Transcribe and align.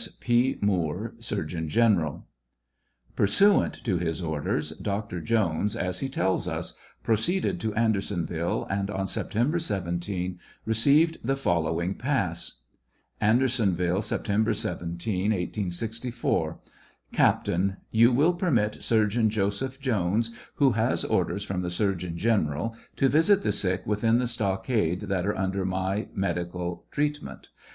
S. 0.00 0.08
P. 0.18 0.56
MOOKE, 0.62 1.16
Surgeon 1.18 1.68
General. 1.68 2.26
Pursuant 3.16 3.84
to 3.84 3.98
his 3.98 4.22
orders. 4.22 4.70
Dr. 4.70 5.20
Jones, 5.20 5.76
as 5.76 5.98
he 6.00 6.08
tells 6.08 6.48
us, 6.48 6.72
proceeded 7.02 7.60
to 7.60 7.74
Andersonville, 7.74 8.64
and 8.70 8.88
on 8.90 9.06
September 9.06 9.58
17 9.58 10.38
received 10.64 11.18
the 11.22 11.36
following 11.36 11.94
pass: 11.96 12.60
Andersonville, 13.20 14.00
September 14.00 14.54
17, 14.54 15.32
1864. 15.32 16.58
Captain: 17.12 17.76
You 17.90 18.10
will 18.10 18.32
permit 18.32 18.82
Surgeon 18.82 19.28
Joseph 19.28 19.78
Jones, 19.80 20.30
who 20.54 20.70
has 20.72 21.04
orders 21.04 21.44
from 21.44 21.60
the 21.60 21.68
surgeon 21.68 22.16
general, 22.16 22.74
to 22.96 23.10
visit 23.10 23.42
the 23.42 23.52
sick 23.52 23.86
within 23.86 24.18
the 24.18 24.26
stockade 24.26 25.02
that 25.10 25.26
are 25.26 25.36
under 25.36 25.66
my 25.66 26.08
medical 26.14 26.86
treatment. 26.90 27.50